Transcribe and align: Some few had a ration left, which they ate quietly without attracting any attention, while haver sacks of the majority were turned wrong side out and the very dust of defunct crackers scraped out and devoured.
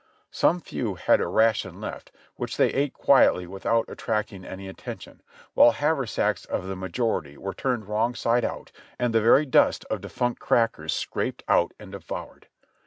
Some 0.31 0.61
few 0.61 0.95
had 0.95 1.21
a 1.21 1.27
ration 1.27 1.79
left, 1.79 2.11
which 2.35 2.57
they 2.57 2.69
ate 2.73 2.91
quietly 2.91 3.45
without 3.45 3.87
attracting 3.87 4.43
any 4.43 4.67
attention, 4.67 5.21
while 5.53 5.73
haver 5.73 6.07
sacks 6.07 6.43
of 6.45 6.65
the 6.65 6.75
majority 6.75 7.37
were 7.37 7.53
turned 7.53 7.87
wrong 7.87 8.15
side 8.15 8.43
out 8.43 8.71
and 8.97 9.13
the 9.13 9.21
very 9.21 9.45
dust 9.45 9.85
of 9.91 10.01
defunct 10.01 10.39
crackers 10.39 10.91
scraped 10.91 11.43
out 11.47 11.75
and 11.77 11.91
devoured. 11.91 12.47